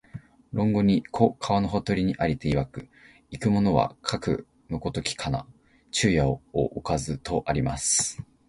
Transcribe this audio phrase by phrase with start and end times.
[0.51, 2.89] 論語に、「子、川のほとりに在りていわく、
[3.29, 5.45] 逝く者はかくの如きかな、
[5.91, 8.19] 昼夜をおかず」とあります